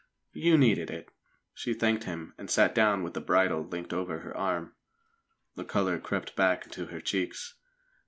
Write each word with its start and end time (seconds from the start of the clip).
"You 0.33 0.57
needed 0.57 0.89
it." 0.89 1.09
She 1.53 1.75
thanked 1.75 2.05
him 2.05 2.33
and 2.35 2.49
sat 2.49 2.73
down 2.73 3.03
with 3.03 3.13
the 3.13 3.21
bridle 3.21 3.61
linked 3.63 3.93
over 3.93 4.21
her 4.21 4.35
arm. 4.35 4.73
The 5.53 5.63
colour 5.63 5.99
crept 5.99 6.35
back 6.35 6.65
into 6.65 6.87
her 6.87 6.99
cheeks. 7.01 7.53